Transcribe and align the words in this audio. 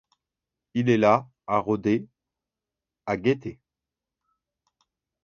Il 0.73 0.89
est 0.89 0.97
là 0.97 1.29
à 1.45 1.59
rôder, 1.59 2.07
à 3.05 3.17
guetter. 3.17 3.59